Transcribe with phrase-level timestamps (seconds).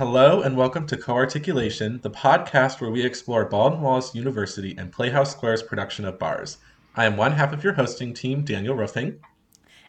[0.00, 5.32] Hello and welcome to Co-Articulation, the podcast where we explore Baldwin Wallace University and Playhouse
[5.32, 6.56] Square's production of Bars.
[6.96, 9.20] I am one half of your hosting team, Daniel Ruffing.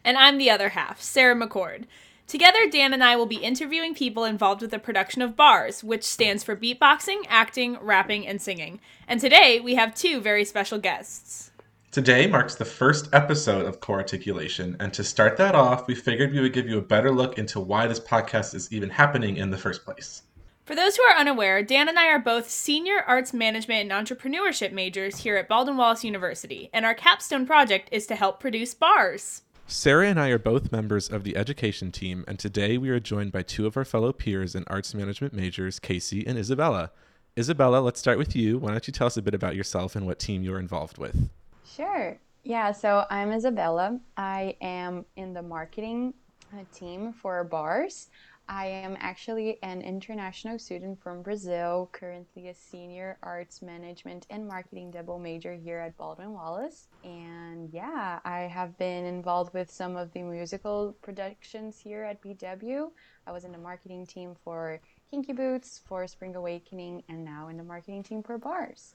[0.04, 1.84] And I'm the other half, Sarah McCord.
[2.26, 6.04] Together, Dan and I will be interviewing people involved with the production of Bars, which
[6.04, 8.80] stands for beatboxing, acting, rapping, and singing.
[9.08, 11.51] And today, we have two very special guests.
[11.92, 16.40] Today marks the first episode of Co-Articulation, and to start that off, we figured we
[16.40, 19.58] would give you a better look into why this podcast is even happening in the
[19.58, 20.22] first place.
[20.64, 24.72] For those who are unaware, Dan and I are both senior arts management and entrepreneurship
[24.72, 29.42] majors here at Baldwin Wallace University, and our capstone project is to help produce bars.
[29.66, 33.32] Sarah and I are both members of the education team, and today we are joined
[33.32, 36.90] by two of our fellow peers and arts management majors, Casey and Isabella.
[37.38, 38.56] Isabella, let's start with you.
[38.56, 41.28] Why don't you tell us a bit about yourself and what team you're involved with?
[41.74, 42.18] Sure.
[42.44, 43.98] Yeah, so I'm Isabella.
[44.16, 46.12] I am in the marketing
[46.52, 48.08] uh, team for bars.
[48.46, 54.90] I am actually an international student from Brazil, currently a senior arts management and marketing
[54.90, 56.88] double major here at Baldwin Wallace.
[57.04, 62.90] And yeah, I have been involved with some of the musical productions here at BW.
[63.26, 64.78] I was in the marketing team for
[65.10, 68.94] Kinky Boots, for Spring Awakening, and now in the marketing team for bars.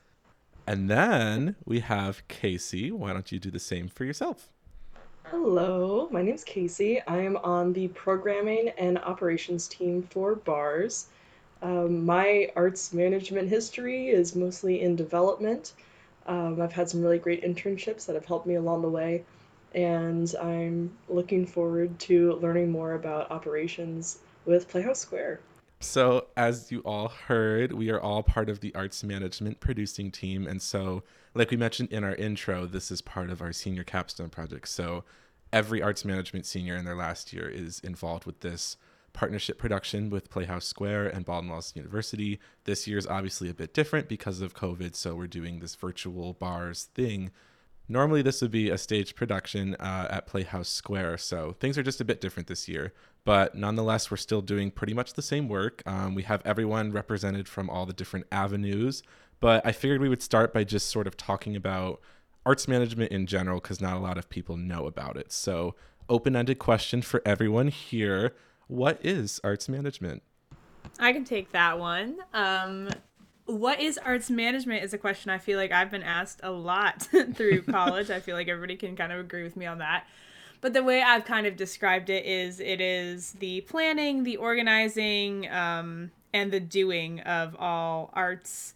[0.68, 2.92] And then we have Casey.
[2.92, 4.50] Why don't you do the same for yourself?
[5.24, 7.02] Hello, my name's Casey.
[7.08, 11.08] I am on the programming and operations team for BARS.
[11.62, 15.72] Um, my arts management history is mostly in development.
[16.26, 19.24] Um, I've had some really great internships that have helped me along the way,
[19.74, 25.40] and I'm looking forward to learning more about operations with Playhouse Square.
[25.80, 30.48] So, as you all heard, we are all part of the arts management producing team.
[30.48, 31.04] And so,
[31.36, 34.70] like we mentioned in our intro, this is part of our senior capstone project.
[34.70, 35.04] So,
[35.54, 38.76] every arts management senior in their last year is involved with this
[39.14, 42.40] partnership production with Playhouse Square and Baldwin Wallace University.
[42.64, 44.96] This year is obviously a bit different because of COVID.
[44.96, 47.30] So, we're doing this virtual bars thing.
[47.90, 51.20] Normally, this would be a stage production uh, at Playhouse Square.
[51.20, 52.94] So, things are just a bit different this year
[53.28, 55.84] but nonetheless, we're still doing pretty much the same work.
[55.86, 59.04] Um, we have everyone represented from all the different avenues,
[59.42, 62.00] but I figured we would start by just sort of talking about
[62.46, 65.34] arts management in general because not a lot of people know about it.
[65.34, 65.76] So,
[66.08, 68.34] open ended question for everyone here
[68.68, 70.24] What is arts management?
[70.98, 72.20] I can take that one.
[72.34, 72.88] Um,
[73.48, 77.02] what is arts management is a question I feel like I've been asked a lot
[77.34, 78.10] through college.
[78.10, 80.06] I feel like everybody can kind of agree with me on that.
[80.60, 85.50] But the way I've kind of described it is it is the planning, the organizing,
[85.50, 88.74] um, and the doing of all arts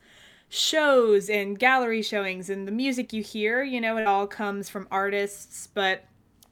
[0.49, 3.63] shows and gallery showings and the music you hear.
[3.63, 6.05] You know, it all comes from artists, but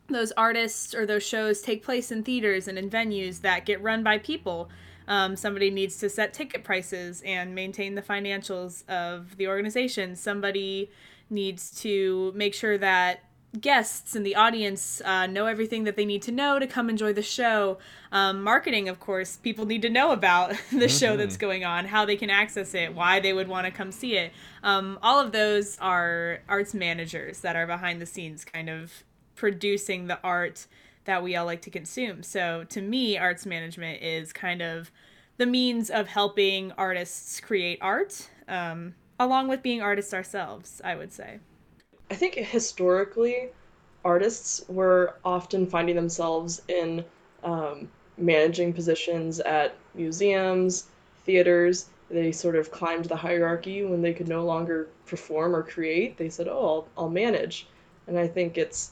[0.08, 4.04] those artists or those shows take place in theaters and in venues that get run
[4.04, 4.70] by people.
[5.10, 10.16] Um, somebody needs to set ticket prices and maintain the financials of the organization.
[10.16, 10.90] Somebody
[11.30, 13.24] needs to make sure that
[13.60, 17.12] guests and the audience uh, know everything that they need to know to come enjoy
[17.12, 17.80] the show.
[18.12, 20.88] Um, marketing, of course, people need to know about the mm-hmm.
[20.88, 21.42] show that's mm-hmm.
[21.42, 24.32] going on, how they can access it, why they would want to come see it.
[24.62, 29.04] Um, all of those are arts managers that are behind the scenes, kind of
[29.36, 30.68] producing the art
[31.06, 32.24] that we all like to consume.
[32.24, 34.92] So to me, arts management is kind of
[35.38, 41.12] the means of helping artists create art, um, along with being artists ourselves, I would
[41.12, 41.40] say.
[42.12, 43.50] I think historically,
[44.04, 47.06] artists were often finding themselves in
[47.44, 50.88] um, managing positions at museums,
[51.26, 51.88] theaters.
[52.10, 56.18] They sort of climbed the hierarchy when they could no longer perform or create.
[56.18, 57.68] They said, "Oh, I'll, I'll manage,"
[58.08, 58.92] and I think it's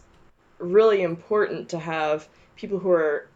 [0.60, 3.28] really important to have people who are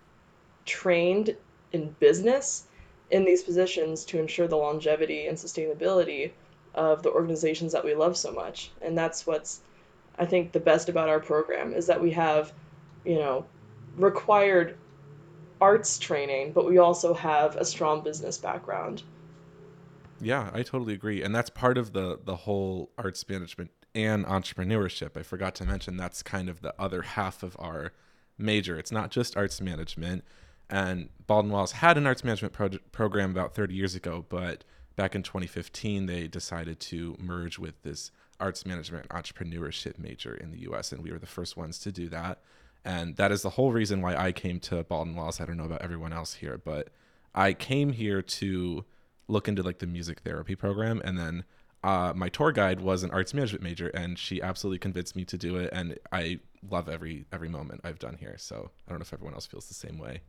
[0.65, 1.35] trained
[1.71, 2.65] in business
[3.11, 6.31] in these positions to ensure the longevity and sustainability
[6.73, 8.71] of the organizations that we love so much.
[8.81, 9.61] And that's what's
[10.17, 12.53] I think the best about our program is that we have,
[13.05, 13.45] you know,
[13.97, 14.77] required
[15.59, 19.03] arts training, but we also have a strong business background.
[20.19, 21.24] Yeah, I totally agree.
[21.24, 25.17] And that's part of the the whole arts management and entrepreneurship.
[25.17, 27.93] I forgot to mention that's kind of the other half of our
[28.38, 28.77] major.
[28.77, 30.23] It's not just arts management.
[30.69, 34.63] And Baldwin Wallace had an arts management pro- program about 30 years ago, but
[34.95, 40.59] back in 2015 they decided to merge with this arts management entrepreneurship major in the
[40.71, 42.39] US, and we were the first ones to do that.
[42.83, 45.39] And that is the whole reason why I came to Baldwin Wallace.
[45.39, 46.89] I don't know about everyone else here, but
[47.35, 48.85] I came here to
[49.27, 51.01] look into like the music therapy program.
[51.05, 51.43] And then
[51.83, 55.38] uh, my tour guide was an arts management major, and she absolutely convinced me to
[55.38, 55.69] do it.
[55.74, 56.39] And I
[56.69, 58.36] love every every moment I've done here.
[58.38, 60.22] So I don't know if everyone else feels the same way.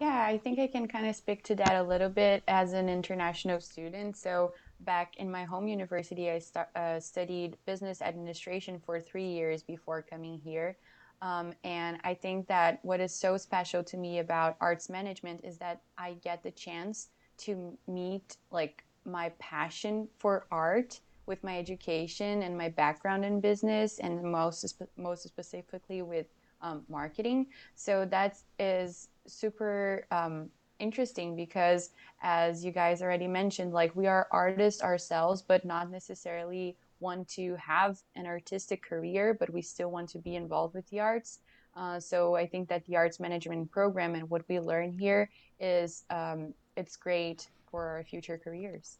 [0.00, 2.88] Yeah, I think I can kind of speak to that a little bit as an
[2.88, 4.16] international student.
[4.16, 9.62] So, back in my home university, I start, uh, studied business administration for three years
[9.62, 10.76] before coming here.
[11.22, 15.56] Um, and I think that what is so special to me about arts management is
[15.58, 17.08] that I get the chance
[17.38, 23.98] to meet like my passion for art with my education and my background in business,
[23.98, 26.26] and most most specifically with
[26.62, 27.46] um, marketing.
[27.74, 30.48] So that is super um,
[30.78, 31.90] interesting because,
[32.22, 37.56] as you guys already mentioned, like we are artists ourselves, but not necessarily want to
[37.56, 41.40] have an artistic career, but we still want to be involved with the arts.
[41.76, 45.28] Uh, so I think that the arts management program and what we learn here
[45.60, 48.96] is um, it's great for our future careers.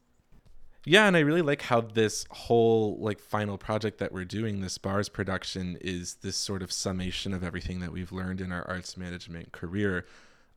[0.85, 4.77] Yeah, and I really like how this whole like final project that we're doing, this
[4.77, 8.95] bars production, is this sort of summation of everything that we've learned in our arts
[8.95, 10.05] management career.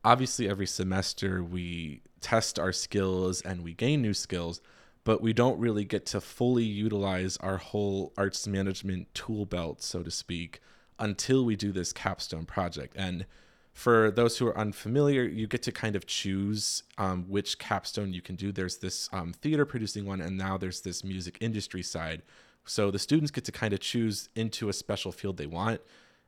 [0.05, 4.61] Obviously, every semester we test our skills and we gain new skills,
[5.03, 10.03] but we don't really get to fully utilize our whole arts management tool belt, so
[10.03, 10.59] to speak,
[10.99, 12.93] until we do this capstone project.
[12.95, 13.25] And
[13.73, 18.21] for those who are unfamiliar, you get to kind of choose um, which capstone you
[18.21, 18.51] can do.
[18.51, 22.21] There's this um, theater producing one, and now there's this music industry side.
[22.65, 25.81] So the students get to kind of choose into a special field they want.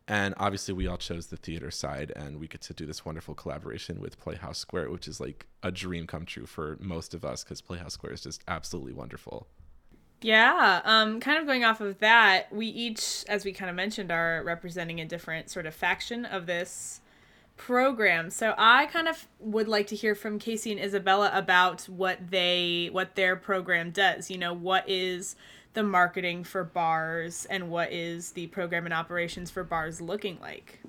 [0.08, 3.36] And obviously, we all chose the theater side, and we get to do this wonderful
[3.36, 7.44] collaboration with Playhouse Square, which is like a dream come true for most of us
[7.44, 9.48] because Playhouse Square is just absolutely wonderful.
[10.22, 14.12] Yeah, um, kind of going off of that, we each, as we kind of mentioned,
[14.12, 17.02] are representing a different sort of faction of this
[17.58, 18.30] program.
[18.30, 22.90] So I kind of would like to hear from Casey and Isabella about what they
[22.92, 24.30] what their program does.
[24.30, 25.36] You know, what is
[25.74, 30.80] the marketing for bars and what is the program and operations for bars looking like?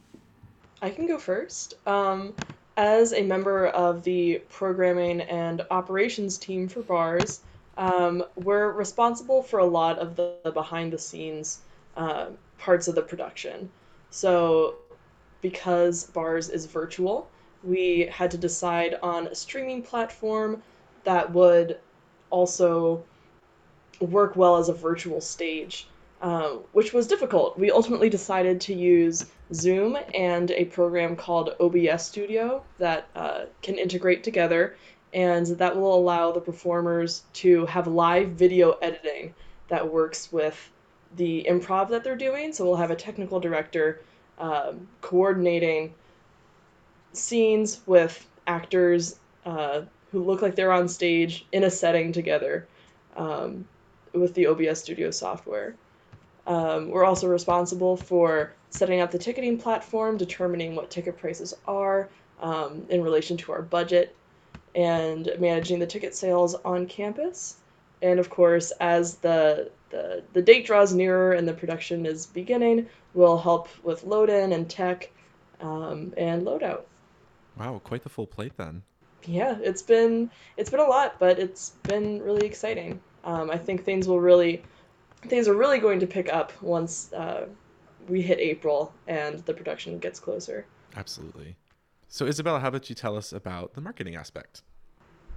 [0.82, 1.74] I can go first.
[1.86, 2.34] Um,
[2.76, 7.40] as a member of the programming and operations team for bars,
[7.76, 11.60] um, we're responsible for a lot of the, behind the scenes
[11.96, 12.26] uh,
[12.58, 13.70] parts of the production.
[14.10, 14.76] So
[15.44, 17.28] because bars is virtual,
[17.62, 20.62] we had to decide on a streaming platform
[21.04, 21.78] that would
[22.30, 23.04] also
[24.00, 25.86] work well as a virtual stage,
[26.22, 27.58] uh, which was difficult.
[27.58, 33.76] We ultimately decided to use Zoom and a program called OBS Studio that uh, can
[33.76, 34.76] integrate together,
[35.12, 39.34] and that will allow the performers to have live video editing
[39.68, 40.70] that works with
[41.16, 42.54] the improv that they're doing.
[42.54, 44.00] So we'll have a technical director
[44.38, 45.94] um, coordinating
[47.12, 52.66] scenes with actors uh, who look like they're on stage in a setting together
[53.16, 53.64] um,
[54.12, 55.74] with the OBS Studio software.
[56.46, 62.08] Um, we're also responsible for setting up the ticketing platform, determining what ticket prices are
[62.40, 64.14] um, in relation to our budget,
[64.74, 67.56] and managing the ticket sales on campus.
[68.04, 72.86] And of course, as the, the, the date draws nearer and the production is beginning,
[73.14, 75.10] we'll help with load in and tech
[75.60, 76.82] um, and loadout.
[77.58, 78.82] Wow, quite the full plate then.
[79.24, 83.00] Yeah, it's been it's been a lot, but it's been really exciting.
[83.24, 84.62] Um, I think things will really
[85.22, 87.46] things are really going to pick up once uh,
[88.06, 90.66] we hit April and the production gets closer.
[90.94, 91.56] Absolutely.
[92.08, 94.62] So, Isabella, how about you tell us about the marketing aspect?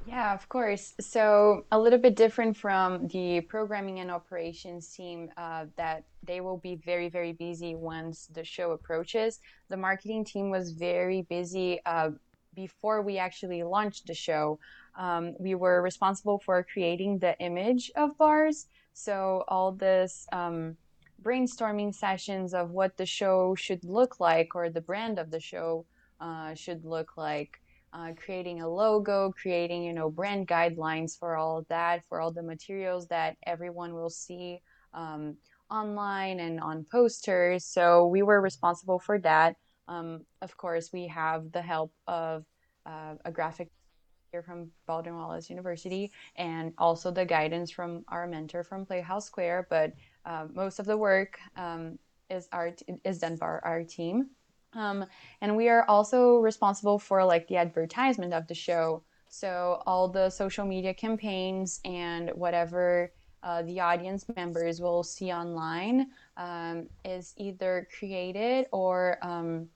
[0.07, 0.94] Yeah, of course.
[1.01, 6.59] So a little bit different from the programming and operations team uh, that they will
[6.59, 9.42] be very, very busy once the show approaches.
[9.68, 12.11] The marketing team was very busy uh,
[12.56, 14.59] before we actually launched the show.
[14.97, 18.68] Um, we were responsible for creating the image of bars.
[18.94, 20.78] So all this um,
[21.21, 25.85] brainstorming sessions of what the show should look like or the brand of the show
[26.21, 27.59] uh, should look like
[27.94, 32.31] uh, creating a logo, creating you know brand guidelines for all of that, for all
[32.31, 34.61] the materials that everyone will see
[34.94, 35.35] um,
[35.69, 37.65] online and on posters.
[37.65, 39.56] So we were responsible for that.
[39.87, 42.44] Um, of course, we have the help of
[42.85, 43.69] uh, a graphic
[44.31, 49.67] here from Baldwin Wallace University, and also the guidance from our mentor from Playhouse Square.
[49.69, 49.94] But
[50.25, 51.97] uh, most of the work um,
[52.29, 52.73] is our
[53.06, 54.29] is done by our team.
[54.78, 55.06] Um,
[55.42, 59.04] and we are also responsible for like the advertisement of the show.
[59.30, 63.12] So all the social media campaigns and whatever
[63.44, 66.07] uh, the audience members will see online
[66.38, 69.68] um, is either created or um,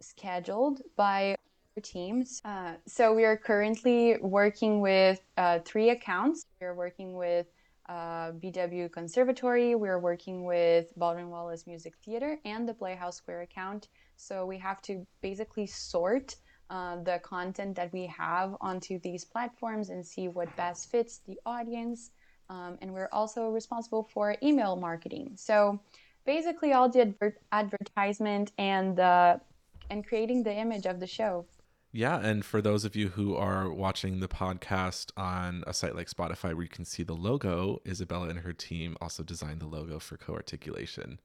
[0.00, 1.36] scheduled by
[1.76, 2.40] our teams.
[2.44, 6.46] Uh, so we are currently working with uh, three accounts.
[6.60, 7.46] We are working with
[7.88, 13.88] uh, BW Conservatory, we're working with Baldwin Wallace Music Theater, and the Playhouse Square account.
[14.16, 16.36] So we have to basically sort
[16.70, 21.38] uh, the content that we have onto these platforms and see what best fits the
[21.44, 22.10] audience.
[22.48, 25.32] Um, and we're also responsible for email marketing.
[25.36, 25.80] So
[26.24, 28.98] basically, all the adver- advertisement and
[29.90, 31.46] and creating the image of the show.
[31.96, 36.10] Yeah, and for those of you who are watching the podcast on a site like
[36.10, 40.00] Spotify where you can see the logo, Isabella and her team also designed the logo
[40.00, 41.20] for co-articulation.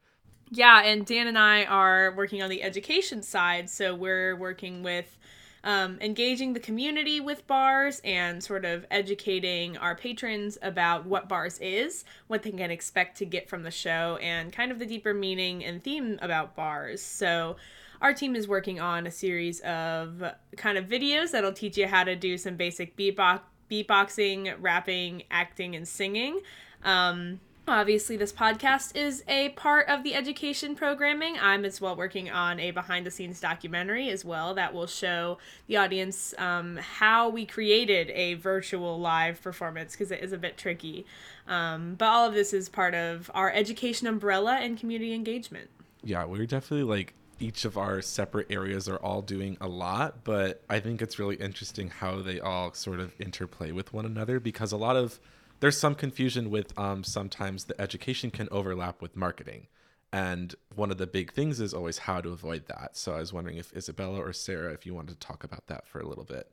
[0.52, 5.18] Yeah, and Dan and I are working on the education side, so we're working with
[5.64, 11.58] um, engaging the community with bars and sort of educating our patrons about what bars
[11.58, 15.16] is, what they can expect to get from the show, and kind of the deeper
[15.16, 17.02] meaning and theme about bars.
[17.02, 17.56] So
[18.02, 20.24] our team is working on a series of
[20.58, 25.76] kind of videos that'll teach you how to do some basic beatbox beatboxing, rapping, acting,
[25.76, 26.40] and singing.
[26.84, 31.38] Um, obviously, this podcast is a part of the education programming.
[31.40, 35.38] I'm as well working on a behind the scenes documentary as well that will show
[35.68, 40.58] the audience um, how we created a virtual live performance because it is a bit
[40.58, 41.06] tricky.
[41.48, 45.70] Um, but all of this is part of our education umbrella and community engagement.
[46.04, 50.62] Yeah, we're definitely like each of our separate areas are all doing a lot, but
[50.70, 54.72] I think it's really interesting how they all sort of interplay with one another because
[54.72, 55.20] a lot of
[55.60, 59.68] there's some confusion with um, sometimes the education can overlap with marketing.
[60.12, 62.98] And one of the big things is always how to avoid that.
[62.98, 65.86] So I was wondering if Isabella or Sarah, if you wanted to talk about that
[65.86, 66.50] for a little bit.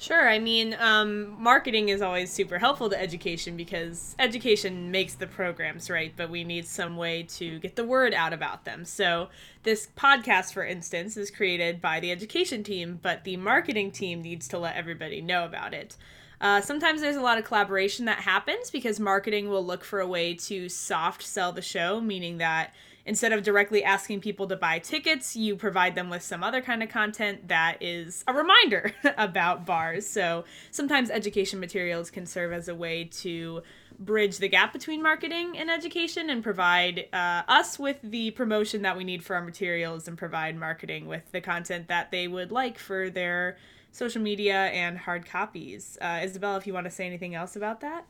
[0.00, 0.30] Sure.
[0.30, 5.90] I mean, um, marketing is always super helpful to education because education makes the programs,
[5.90, 6.14] right?
[6.16, 8.86] But we need some way to get the word out about them.
[8.86, 9.28] So,
[9.62, 14.48] this podcast, for instance, is created by the education team, but the marketing team needs
[14.48, 15.98] to let everybody know about it.
[16.40, 20.06] Uh, sometimes there's a lot of collaboration that happens because marketing will look for a
[20.06, 22.72] way to soft sell the show, meaning that
[23.06, 26.82] instead of directly asking people to buy tickets, you provide them with some other kind
[26.82, 30.06] of content that is a reminder about bars.
[30.06, 33.62] So sometimes education materials can serve as a way to
[33.98, 38.96] bridge the gap between marketing and education and provide uh, us with the promotion that
[38.96, 42.78] we need for our materials and provide marketing with the content that they would like
[42.78, 43.58] for their
[43.92, 45.98] social media and hard copies.
[46.00, 48.06] Uh, Isabella, if you want to say anything else about that?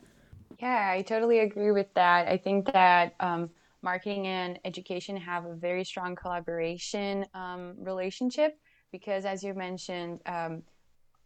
[0.59, 2.27] Yeah, I totally agree with that.
[2.27, 3.49] I think that um,
[3.81, 8.59] marketing and education have a very strong collaboration um, relationship
[8.91, 10.63] because, as you mentioned, um,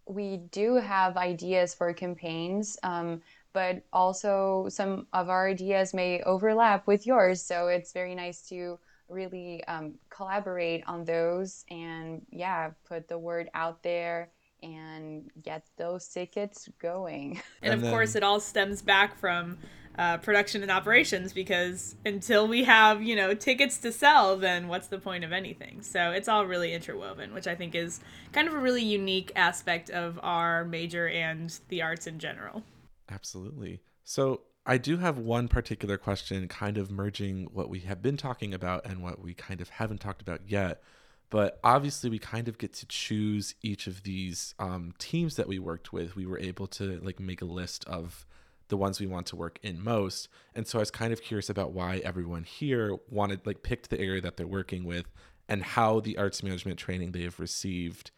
[0.07, 3.21] we do have ideas for campaigns, um,
[3.53, 7.41] but also some of our ideas may overlap with yours.
[7.41, 8.77] So it's very nice to
[9.09, 14.29] really um, collaborate on those and, yeah, put the word out there
[14.63, 17.31] and get those tickets going.
[17.61, 17.91] And, and of then...
[17.91, 19.57] course, it all stems back from
[19.97, 24.87] uh, production and operations because until we have you know tickets to sell then what's
[24.87, 25.81] the point of anything?
[25.81, 27.99] So it's all really interwoven which i think is
[28.31, 32.63] kind of a really unique aspect of our major and the arts in general.
[33.09, 33.81] Absolutely.
[34.03, 38.53] So i do have one particular question kind of merging what we have been talking
[38.53, 40.81] about and what we kind of haven't talked about yet
[41.29, 45.59] but obviously we kind of get to choose each of these um, teams that we
[45.59, 46.15] worked with.
[46.15, 48.25] We were able to like make a list of
[48.67, 50.27] the ones we want to work in most.
[50.53, 53.99] And so I was kind of curious about why everyone here wanted like picked the
[53.99, 55.05] area that they're working with
[55.47, 58.11] and how the arts management training they have received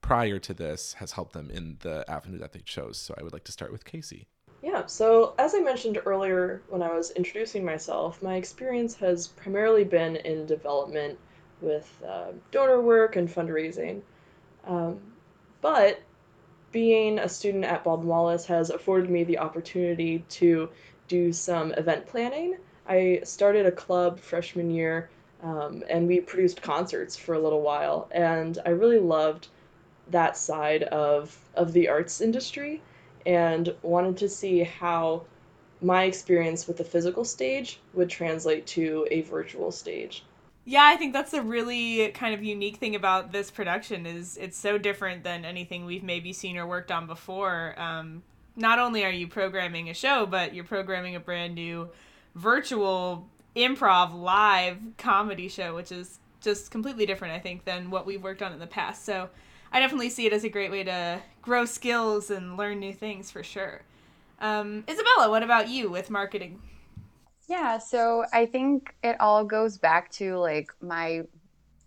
[0.00, 2.98] prior to this has helped them in the avenue that they chose.
[2.98, 4.28] So I would like to start with Casey.
[4.62, 9.84] Yeah, so as I mentioned earlier when I was introducing myself, my experience has primarily
[9.84, 11.18] been in development
[11.60, 14.02] with uh, donor work and fundraising.
[14.66, 15.00] Um,
[15.60, 16.02] but
[16.74, 20.68] being a student at Baldwin Wallace has afforded me the opportunity to
[21.06, 22.56] do some event planning.
[22.88, 25.08] I started a club freshman year
[25.44, 29.46] um, and we produced concerts for a little while, and I really loved
[30.10, 32.82] that side of, of the arts industry
[33.24, 35.22] and wanted to see how
[35.80, 40.24] my experience with the physical stage would translate to a virtual stage.
[40.66, 44.56] Yeah, I think that's a really kind of unique thing about this production is it's
[44.56, 47.78] so different than anything we've maybe seen or worked on before.
[47.78, 48.22] Um,
[48.56, 51.90] not only are you programming a show, but you're programming a brand new
[52.34, 58.22] virtual improv live comedy show, which is just completely different, I think, than what we've
[58.22, 59.04] worked on in the past.
[59.04, 59.28] So
[59.70, 63.30] I definitely see it as a great way to grow skills and learn new things
[63.30, 63.82] for sure.
[64.40, 66.60] Um, Isabella, what about you with marketing?
[67.46, 71.22] Yeah, so I think it all goes back to like my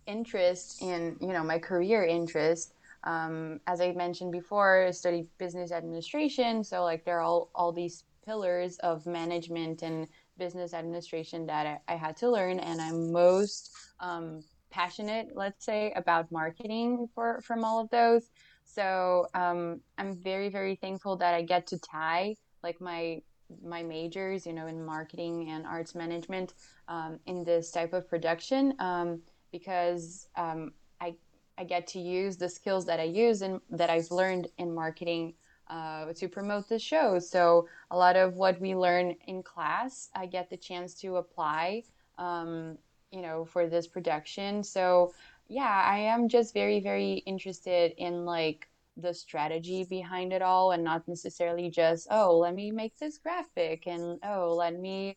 [0.06, 2.74] interest in, you know, my career interest.
[3.04, 6.64] Um, as I mentioned before, I studied business administration.
[6.64, 11.94] So, like, there are all, all these pillars of management and business administration that I,
[11.94, 12.58] I had to learn.
[12.58, 18.30] And I'm most um, passionate, let's say, about marketing for, from all of those.
[18.64, 23.22] So um, I'm very, very thankful that I get to tie like my
[23.64, 26.54] my majors, you know, in marketing and arts management
[26.88, 29.20] um, in this type of production um,
[29.52, 31.14] because um, I
[31.56, 35.34] I get to use the skills that I use and that I've learned in marketing
[35.68, 37.18] uh, to promote the show.
[37.18, 41.82] So a lot of what we learn in class, I get the chance to apply,
[42.16, 42.78] um,
[43.10, 44.62] you know, for this production.
[44.62, 45.12] So
[45.48, 50.84] yeah, I am just very, very interested in like the strategy behind it all and
[50.84, 55.16] not necessarily just, oh, let me make this graphic and oh, let me,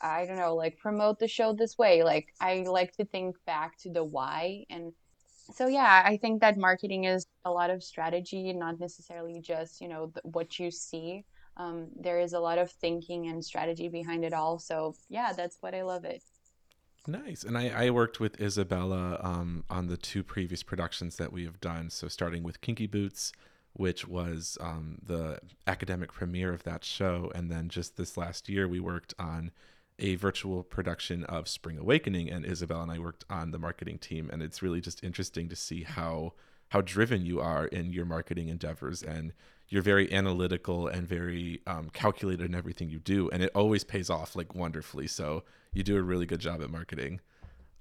[0.00, 2.02] I don't know, like promote the show this way.
[2.02, 4.92] Like I like to think back to the why and
[5.54, 9.88] so yeah i think that marketing is a lot of strategy not necessarily just you
[9.88, 11.24] know what you see.
[11.56, 14.58] Um, there is a lot of thinking and strategy behind it all.
[14.58, 16.22] So yeah that's what i love it
[17.06, 17.42] nice.
[17.42, 21.60] And i, I worked with isabella um, on the two previous productions that we have
[21.60, 21.90] done.
[21.90, 23.32] So starting with kinky boots
[23.74, 27.32] which was um, the academic premiere of that show.
[27.34, 29.50] And then just this last year we worked on
[29.98, 34.30] a virtual production of Spring Awakening, and Isabella and I worked on the marketing team,
[34.32, 36.32] and it's really just interesting to see how
[36.70, 39.34] how driven you are in your marketing endeavors, and
[39.68, 44.08] you're very analytical and very um, calculated in everything you do, and it always pays
[44.08, 45.06] off like wonderfully.
[45.06, 47.20] So you do a really good job at marketing.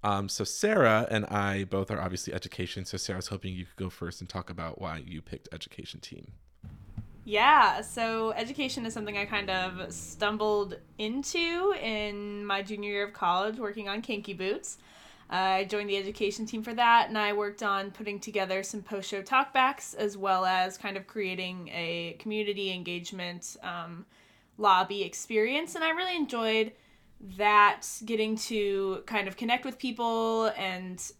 [0.03, 2.86] Um, so Sarah and I both are obviously education.
[2.86, 6.00] So Sarah, was hoping you could go first and talk about why you picked education
[6.00, 6.31] team.
[7.24, 13.13] Yeah, so education is something I kind of stumbled into in my junior year of
[13.13, 14.79] college working on Kinky Boots.
[15.31, 18.81] Uh, I joined the education team for that, and I worked on putting together some
[18.81, 24.05] post show talkbacks as well as kind of creating a community engagement um,
[24.57, 25.75] lobby experience.
[25.75, 26.74] And I really enjoyed
[27.37, 31.11] that getting to kind of connect with people and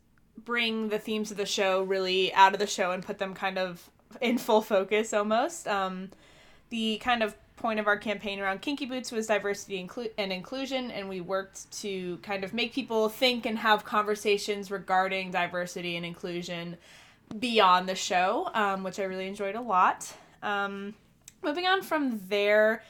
[0.43, 3.58] bring the themes of the show really out of the show and put them kind
[3.58, 3.89] of
[4.20, 5.67] in full focus almost.
[5.67, 6.10] Um,
[6.70, 11.08] the kind of point of our campaign around Kinky Boots was diversity and inclusion, and
[11.08, 16.78] we worked to kind of make people think and have conversations regarding diversity and inclusion
[17.39, 20.12] beyond the show, um, which I really enjoyed a lot.
[20.41, 20.95] Um,
[21.43, 22.84] moving on from there,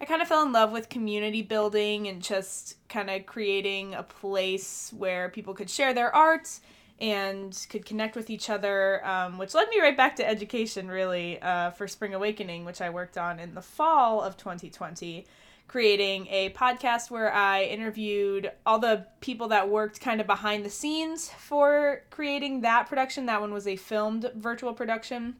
[0.00, 4.02] I kind of fell in love with community building and just kind of creating a
[4.02, 6.60] place where people could share their art
[6.98, 11.40] and could connect with each other, um, which led me right back to education, really,
[11.42, 15.26] uh, for Spring Awakening, which I worked on in the fall of 2020,
[15.68, 20.70] creating a podcast where I interviewed all the people that worked kind of behind the
[20.70, 23.26] scenes for creating that production.
[23.26, 25.36] That one was a filmed virtual production.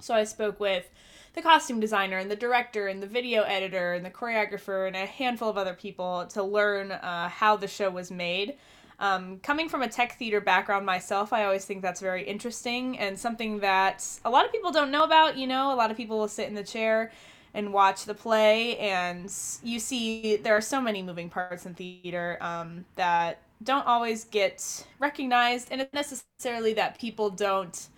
[0.00, 0.88] So I spoke with
[1.34, 5.06] the costume designer and the director and the video editor and the choreographer and a
[5.06, 8.56] handful of other people to learn uh, how the show was made.
[8.98, 13.18] Um, coming from a tech theater background myself, I always think that's very interesting and
[13.18, 15.38] something that a lot of people don't know about.
[15.38, 17.10] You know, a lot of people will sit in the chair
[17.54, 22.38] and watch the play, and you see there are so many moving parts in theater
[22.40, 27.88] um, that don't always get recognized, and it's necessarily that people don't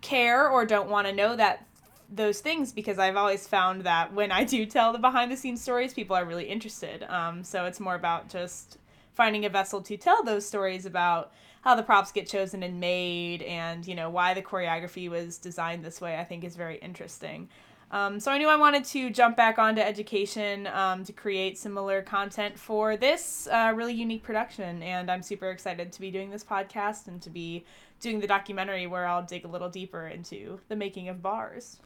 [0.00, 1.64] care or don't want to know that
[2.10, 5.62] those things because I've always found that when I do tell the behind the scenes
[5.62, 7.04] stories, people are really interested.
[7.04, 8.78] Um, so it's more about just
[9.14, 13.42] finding a vessel to tell those stories about how the props get chosen and made
[13.42, 17.48] and you know why the choreography was designed this way i think is very interesting.
[17.90, 22.02] Um, so i knew i wanted to jump back onto education um, to create similar
[22.02, 24.82] content for this uh, really unique production.
[24.82, 27.64] And i'm super excited to be doing this podcast and to be
[28.00, 31.78] doing the documentary where i'll dig a little deeper into the making of bars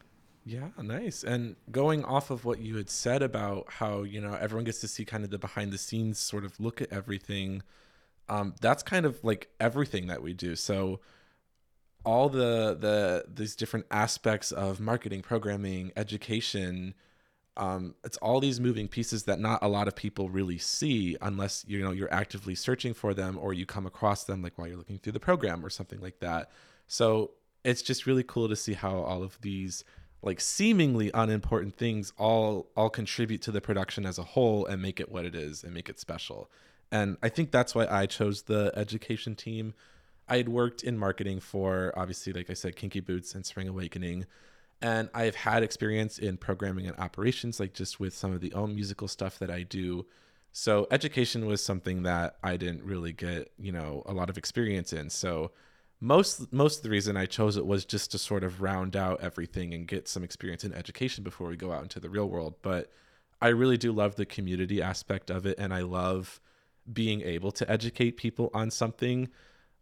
[0.44, 1.24] yeah, nice.
[1.24, 4.88] And going off of what you had said about how, you know, everyone gets to
[4.88, 7.62] see kind of the behind the scenes sort of look at everything,
[8.28, 10.54] um, that's kind of like everything that we do.
[10.54, 11.00] So
[12.04, 16.92] all the the these different aspects of marketing, programming, education,
[17.56, 21.64] um, it's all these moving pieces that not a lot of people really see unless
[21.66, 24.76] you know you're actively searching for them or you come across them like while you're
[24.76, 26.50] looking through the program or something like that.
[26.86, 27.30] So
[27.64, 29.84] it's just really cool to see how all of these
[30.24, 34.98] like seemingly unimportant things all all contribute to the production as a whole and make
[34.98, 36.50] it what it is and make it special.
[36.90, 39.74] And I think that's why I chose the education team.
[40.28, 44.26] I had worked in marketing for obviously like I said Kinky Boots and Spring Awakening
[44.80, 48.74] and I've had experience in programming and operations like just with some of the own
[48.74, 50.06] musical stuff that I do.
[50.52, 54.92] So education was something that I didn't really get, you know, a lot of experience
[54.92, 55.10] in.
[55.10, 55.50] So
[56.04, 59.20] most most of the reason I chose it was just to sort of round out
[59.22, 62.54] everything and get some experience in education before we go out into the real world.
[62.62, 62.90] But
[63.40, 66.40] I really do love the community aspect of it, and I love
[66.92, 69.28] being able to educate people on something.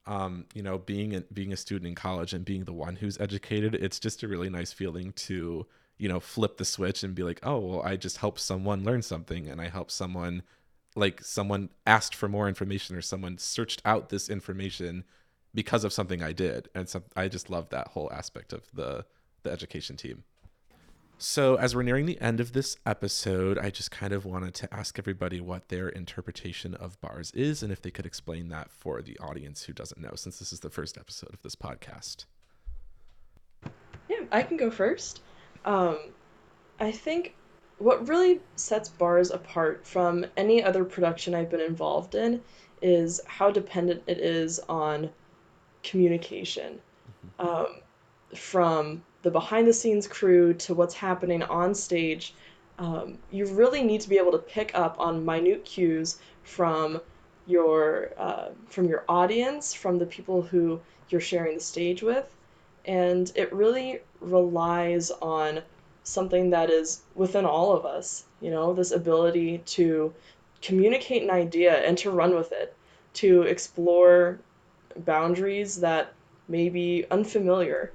[0.06, 3.20] um, you know, being a, being a student in college and being the one who's
[3.20, 5.66] educated, it's just a really nice feeling to
[5.98, 9.02] you know flip the switch and be like, oh well, I just helped someone learn
[9.02, 10.42] something, and I helped someone
[10.96, 15.04] like someone asked for more information or someone searched out this information
[15.54, 19.04] because of something I did, and so I just love that whole aspect of the
[19.42, 20.24] the education team.
[21.18, 24.74] So, as we're nearing the end of this episode, I just kind of wanted to
[24.74, 29.00] ask everybody what their interpretation of bars is and if they could explain that for
[29.02, 32.24] the audience who doesn't know, since this is the first episode of this podcast.
[34.08, 35.22] Yeah, I can go first.
[35.64, 35.98] Um,
[36.80, 37.36] I think
[37.78, 42.40] what really sets bars apart from any other production I've been involved in
[42.80, 45.08] is how dependent it is on
[45.82, 46.80] communication.
[47.40, 47.48] Mm-hmm.
[47.48, 47.66] Um,
[48.34, 52.34] from the behind the scenes crew to what's happening on stage,
[52.78, 57.00] um, you really need to be able to pick up on minute cues from
[57.46, 62.34] your uh, from your audience, from the people who you're sharing the stage with,
[62.86, 65.60] and it really relies on
[66.04, 68.24] something that is within all of us.
[68.40, 70.12] You know, this ability to
[70.62, 72.74] communicate an idea and to run with it,
[73.14, 74.38] to explore
[74.96, 76.12] boundaries that
[76.48, 77.92] may be unfamiliar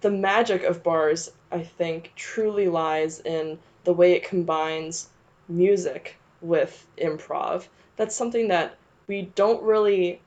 [0.00, 5.08] the magic of bars, I think, truly lies in the way it combines
[5.48, 7.66] music with improv.
[7.96, 8.76] That's something that
[9.08, 10.20] we don't really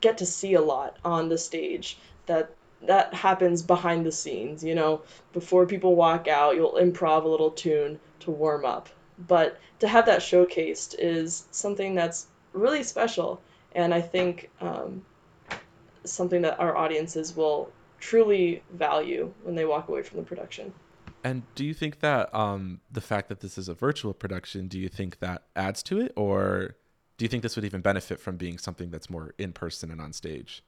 [0.00, 1.98] get to see a lot on the stage.
[2.26, 2.50] That
[2.82, 5.02] that happens behind the scenes, you know,
[5.32, 8.88] before people walk out, you'll improv a little tune to warm up.
[9.26, 13.40] But to have that showcased is something that's really special,
[13.76, 15.04] and I think um,
[16.04, 20.72] something that our audiences will truly value when they walk away from the production.
[21.22, 24.78] And do you think that um, the fact that this is a virtual production, do
[24.78, 26.76] you think that adds to it, or
[27.18, 30.00] do you think this would even benefit from being something that's more in person and
[30.00, 30.62] on stage?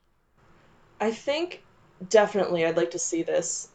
[1.00, 1.62] I think
[2.10, 3.68] definitely I'd like to see this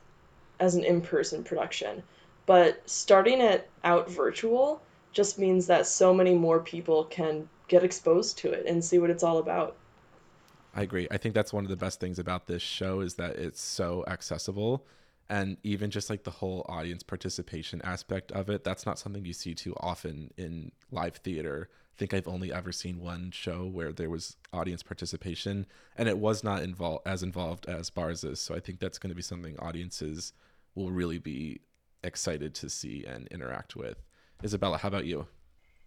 [0.59, 2.03] as an in person production,
[2.45, 8.37] but starting it out virtual just means that so many more people can get exposed
[8.37, 9.75] to it and see what it's all about.
[10.75, 11.07] I agree.
[11.11, 14.03] I think that's one of the best things about this show is that it's so
[14.07, 14.85] accessible
[15.29, 19.33] and even just like the whole audience participation aspect of it, that's not something you
[19.33, 21.69] see too often in live theater.
[21.71, 26.17] I think I've only ever seen one show where there was audience participation and it
[26.17, 28.39] was not involved as involved as bars is.
[28.39, 30.33] So I think that's going to be something audiences
[30.75, 31.61] will really be
[32.03, 33.97] excited to see and interact with.
[34.43, 35.27] Isabella, how about you?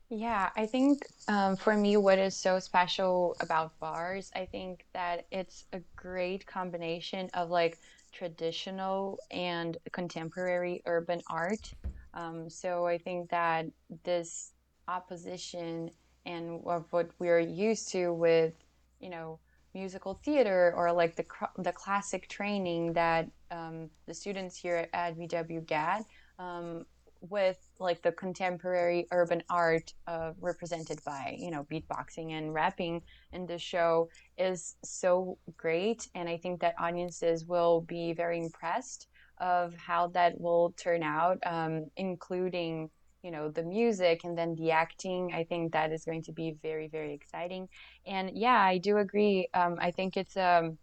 [0.09, 5.27] Yeah, I think um, for me, what is so special about bars, I think that
[5.33, 7.79] it's a great combination of like
[8.13, 11.73] traditional and contemporary urban art.
[12.15, 13.67] Um, so I think that
[14.05, 14.53] this
[14.87, 15.91] opposition
[16.25, 18.55] and of what we're used to with,
[19.01, 19.41] you know,
[19.75, 21.27] musical theater or like the
[21.59, 26.05] the classic training that um, the students here at BW get.
[26.39, 26.87] Um,
[27.21, 33.03] with like the contemporary urban art uh, represented by you know beatboxing and rapping
[33.33, 36.09] in the show is so great.
[36.15, 41.39] And i think that audiences will be very impressed of how that will turn out
[41.45, 42.91] um, including
[43.23, 45.33] you know the music and then the acting.
[45.35, 47.69] I think that is going to be very very exciting.
[48.07, 49.49] And yeah i do agree.
[49.55, 50.79] Um, i think it's um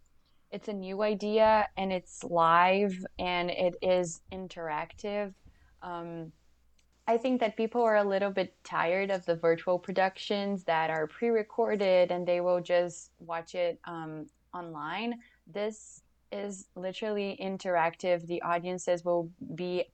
[0.50, 5.32] it's a new idea and it's live and it is interactive
[5.84, 6.32] um,
[7.06, 11.06] I think that people are a little bit tired of the virtual productions that are
[11.06, 15.20] pre recorded and they will just watch it um, online.
[15.46, 18.26] This is literally interactive.
[18.26, 19.84] The audiences will be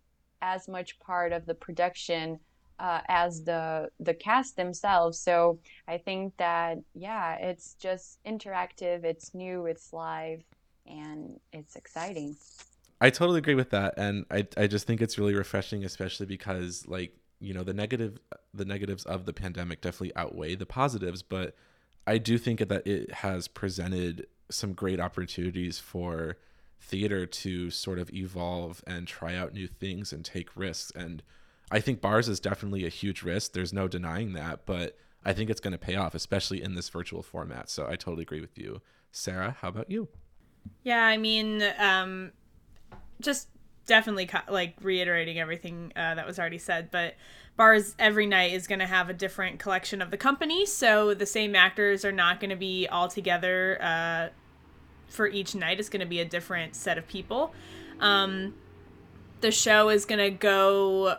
[0.40, 2.38] as much part of the production
[2.78, 5.18] uh, as the the cast themselves.
[5.18, 9.04] So I think that yeah, it's just interactive.
[9.04, 9.66] It's new.
[9.66, 10.42] It's live,
[10.86, 12.36] and it's exciting.
[13.00, 16.86] I totally agree with that, and I I just think it's really refreshing, especially because
[16.86, 18.18] like you know the negative
[18.52, 21.54] the negatives of the pandemic definitely outweigh the positives, but
[22.06, 26.36] I do think that it has presented some great opportunities for
[26.80, 31.22] theater to sort of evolve and try out new things and take risks and
[31.70, 33.52] I think bars is definitely a huge risk.
[33.52, 36.88] There's no denying that, but I think it's going to pay off, especially in this
[36.88, 37.70] virtual format.
[37.70, 38.80] So I totally agree with you.
[39.12, 40.08] Sarah, how about you?
[40.82, 42.32] Yeah, I mean, um,
[43.20, 43.48] just
[43.86, 47.14] definitely like reiterating everything uh, that was already said, but
[47.56, 51.26] bars every night is going to have a different collection of the company, so the
[51.26, 54.28] same actors are not going to be all together uh,
[55.08, 55.80] for each night.
[55.80, 57.52] It's going to be a different set of people.
[57.98, 58.54] Um,
[59.40, 61.16] the show is going to go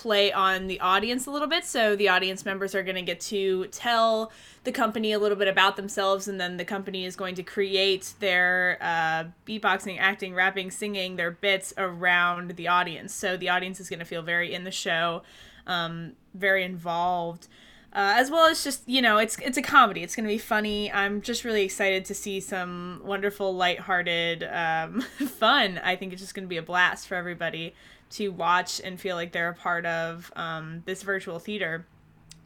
[0.00, 1.62] play on the audience a little bit.
[1.62, 4.32] So the audience members are going to get to tell
[4.64, 8.14] the company a little bit about themselves, and then the company is going to create
[8.18, 13.14] their uh, beatboxing, acting, rapping, singing, their bits around the audience.
[13.14, 15.22] So the audience is going to feel very in the show,
[15.66, 17.46] um, very involved.
[17.92, 20.38] Uh, as well as just you know it's it's a comedy it's going to be
[20.38, 25.00] funny i'm just really excited to see some wonderful lighthearted um,
[25.40, 27.74] fun i think it's just going to be a blast for everybody
[28.10, 31.86] to watch and feel like they're a part of um, this virtual theater,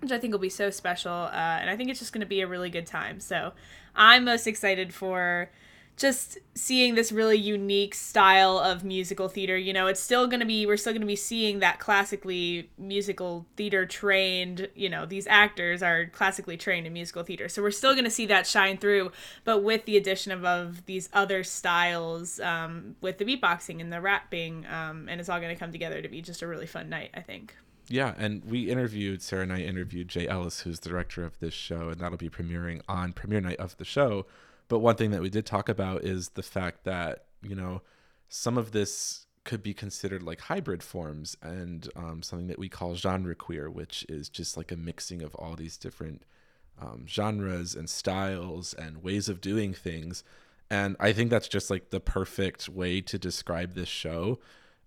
[0.00, 1.12] which I think will be so special.
[1.12, 3.20] Uh, and I think it's just going to be a really good time.
[3.20, 3.52] So
[3.94, 5.50] I'm most excited for
[5.96, 10.46] just seeing this really unique style of musical theater you know it's still going to
[10.46, 15.26] be we're still going to be seeing that classically musical theater trained you know these
[15.28, 18.76] actors are classically trained in musical theater so we're still going to see that shine
[18.76, 19.10] through
[19.44, 24.00] but with the addition of, of these other styles um, with the beatboxing and the
[24.00, 26.88] rapping um, and it's all going to come together to be just a really fun
[26.88, 27.54] night i think
[27.86, 31.52] yeah, and we interviewed Sarah and I interviewed Jay Ellis, who's the director of this
[31.52, 34.24] show, and that'll be premiering on premiere night of the show.
[34.74, 37.82] But one thing that we did talk about is the fact that, you know,
[38.28, 42.96] some of this could be considered like hybrid forms and um, something that we call
[42.96, 46.24] genre queer, which is just like a mixing of all these different
[46.82, 50.24] um, genres and styles and ways of doing things.
[50.68, 54.40] And I think that's just like the perfect way to describe this show.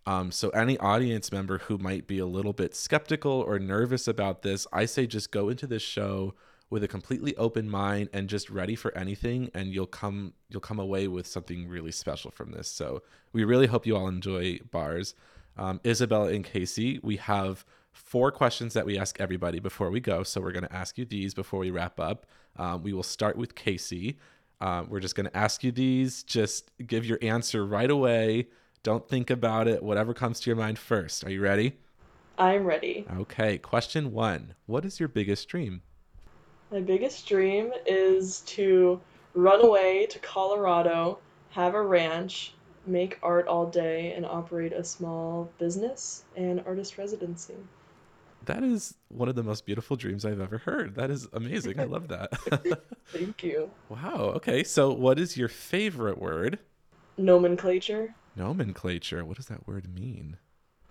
[0.06, 4.42] Um, so, any audience member who might be a little bit skeptical or nervous about
[4.42, 6.34] this, I say just go into this show
[6.70, 10.80] with a completely open mind and just ready for anything and you'll come you'll come
[10.80, 12.68] away with something really special from this.
[12.70, 13.04] So
[13.34, 15.16] we really hope you all enjoy bars.
[15.58, 20.24] Um, isabella and casey we have four questions that we ask everybody before we go.
[20.24, 22.26] So we're going to ask you these before we wrap up.
[22.58, 24.20] Um, we will start with casey.
[24.62, 26.24] Um, we're just going to ask you these.
[26.24, 28.48] Just give your answer right away.
[28.84, 29.84] Don't think about it.
[29.84, 31.24] Whatever comes to your mind first.
[31.26, 31.78] Are you ready?
[32.38, 33.06] I'm ready.
[33.18, 34.54] Okay question one.
[34.68, 35.82] What is your biggest dream
[36.72, 39.00] my biggest dream is to
[39.34, 41.20] run away to Colorado,
[41.52, 42.54] have a ranch,
[42.86, 47.56] make art all day, and operate a small business and artist residency.
[48.46, 50.96] That is one of the most beautiful dreams I've ever heard.
[50.96, 51.80] That is amazing.
[51.80, 52.38] I love that.
[53.12, 53.70] Thank you.
[53.90, 54.34] Wow.
[54.36, 54.66] Okay.
[54.66, 56.60] So, what is your favorite word?
[57.18, 58.14] Nomenclature.
[58.36, 59.24] Nomenclature.
[59.24, 60.36] What does that word mean?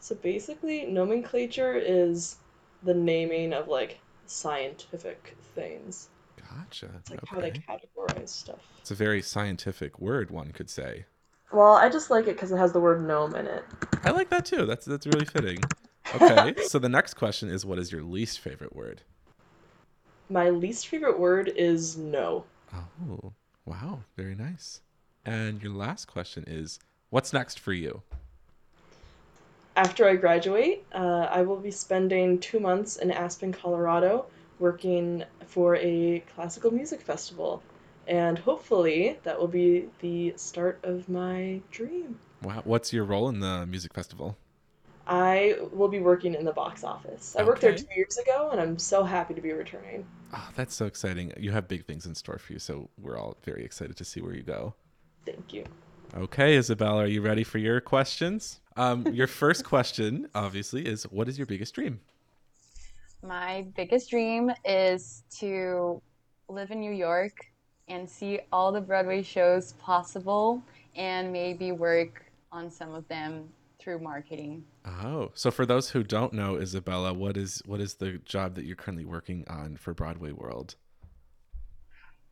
[0.01, 2.37] So, basically, nomenclature is
[2.85, 6.09] the naming of like scientific things.
[6.37, 6.91] Gotcha.
[6.99, 7.35] It's like okay.
[7.35, 8.61] how they categorize stuff.
[8.81, 11.07] It's a very scientific word, one could say.
[11.53, 13.65] Well, I just like it because it has the word gnome in it.
[14.05, 14.67] I like that too.
[14.67, 15.59] That's that's really fitting.
[16.15, 19.03] Okay, so the next question is, what is your least favorite word?
[20.29, 22.45] My least favorite word is no.
[22.75, 23.33] Oh,
[23.65, 24.81] wow, very nice.
[25.25, 26.79] And your last question is,
[27.11, 28.03] what's next for you?
[29.77, 34.27] After I graduate, uh, I will be spending two months in Aspen, Colorado,
[34.59, 37.63] working for a classical music festival.
[38.09, 42.19] And hopefully, that will be the start of my dream.
[42.43, 42.63] Wow.
[42.65, 44.39] What's your role in the music festival?
[45.07, 47.37] I will be working in the box office.
[47.37, 47.49] I okay.
[47.49, 50.07] worked there two years ago, and I'm so happy to be returning.
[50.33, 51.33] Oh, that's so exciting.
[51.37, 54.21] You have big things in store for you, so we're all very excited to see
[54.21, 54.75] where you go.
[55.25, 55.65] Thank you.
[56.17, 58.61] Okay, Isabella, are you ready for your questions?
[58.77, 62.01] Um, your first question, obviously, is what is your biggest dream?
[63.23, 66.01] My biggest dream is to
[66.49, 67.33] live in New York
[67.89, 70.63] and see all the Broadway shows possible
[70.95, 74.65] and maybe work on some of them through marketing.
[74.85, 78.65] Oh, so for those who don't know, Isabella, what is what is the job that
[78.65, 80.77] you're currently working on for Broadway World?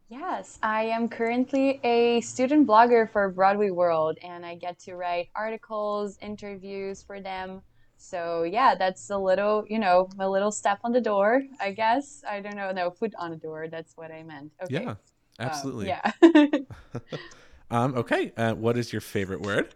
[0.09, 5.31] Yes, I am currently a student blogger for Broadway World, and I get to write
[5.35, 7.63] articles, interviews for them.
[7.97, 12.23] So yeah, that's a little, you know, a little step on the door, I guess.
[12.29, 13.67] I don't know, no, foot on the door.
[13.71, 14.53] That's what I meant.
[14.63, 14.85] Okay.
[14.85, 14.95] Yeah,
[15.39, 15.91] absolutely.
[15.91, 16.59] Um, yeah.
[17.71, 18.33] um, okay.
[18.37, 19.75] Uh, what is your favorite word?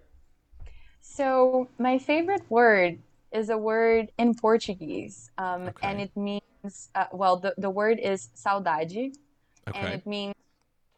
[1.01, 2.99] So my favorite word
[3.33, 5.89] is a word in Portuguese, um, okay.
[5.89, 9.15] and it means uh, well, the the word is saudade
[9.71, 9.79] okay.
[9.79, 10.35] and it means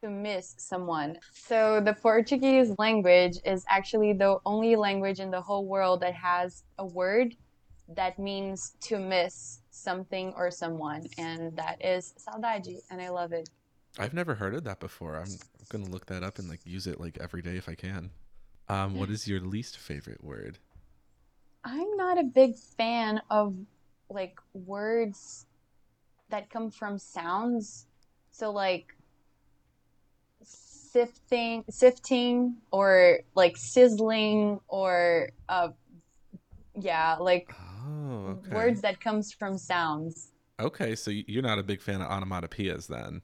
[0.03, 1.19] to miss someone.
[1.33, 6.63] So the Portuguese language is actually the only language in the whole world that has
[6.79, 7.37] a word
[7.97, 13.49] that means to miss something or someone, and that is saudade, and I love it.
[13.99, 15.17] I've never heard of that before.
[15.17, 18.11] I'm gonna look that up and like use it like every day if I can.
[18.69, 20.59] Um, what is your least favorite word?
[21.65, 23.55] I'm not a big fan of
[24.09, 25.47] like words
[26.31, 27.87] that come from sounds
[28.31, 28.95] so like
[30.43, 35.69] sifting, sifting, or like sizzling, or uh,
[36.75, 37.55] yeah, like
[37.87, 38.55] Oh, okay.
[38.55, 40.33] words that comes from sounds.
[40.59, 43.23] Okay, so you're not a big fan of onomatopoeias then.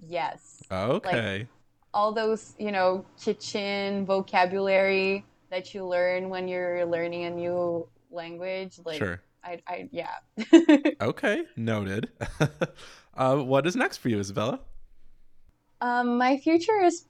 [0.00, 0.62] Yes.
[0.70, 1.48] Okay.
[1.92, 8.80] All those, you know, kitchen vocabulary that you learn when you're learning a new language.
[8.84, 9.20] Like, sure.
[9.44, 10.14] I, I, yeah.
[11.00, 12.10] Okay, noted.
[13.16, 14.60] uh, what is next for you, Isabella?
[15.80, 17.06] Um, my future is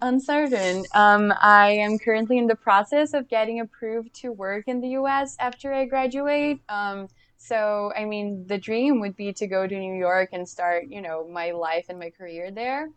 [0.00, 0.84] uncertain.
[0.94, 5.36] Um, I am currently in the process of getting approved to work in the US
[5.38, 6.60] after I graduate.
[6.68, 10.84] Um, so, I mean, the dream would be to go to New York and start,
[10.88, 12.88] you know, my life and my career there.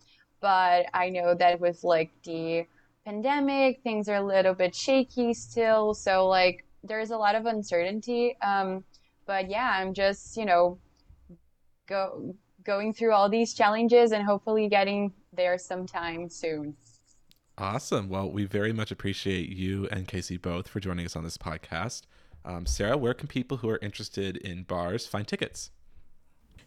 [0.41, 2.65] But I know that with like the
[3.05, 5.93] pandemic, things are a little bit shaky still.
[5.93, 8.37] So, like, there's a lot of uncertainty.
[8.41, 8.83] Um,
[9.25, 10.77] but yeah, I'm just, you know,
[11.87, 16.75] go going through all these challenges and hopefully getting there sometime soon.
[17.57, 18.09] Awesome.
[18.09, 22.01] Well, we very much appreciate you and Casey both for joining us on this podcast.
[22.43, 25.71] Um, Sarah, where can people who are interested in bars find tickets?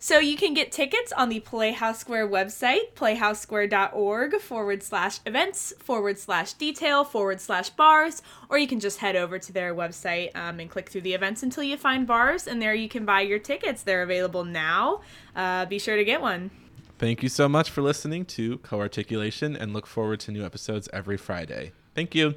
[0.00, 6.20] So you can get tickets on the Playhouse Square website, playhousesquare.org forward slash events forward
[6.20, 10.60] slash detail forward slash bars, or you can just head over to their website um,
[10.60, 13.40] and click through the events until you find bars, and there you can buy your
[13.40, 13.82] tickets.
[13.82, 15.00] They're available now.
[15.34, 16.52] Uh, be sure to get one.
[16.98, 21.16] Thank you so much for listening to Co-Articulation and look forward to new episodes every
[21.16, 21.72] Friday.
[21.96, 22.36] Thank you.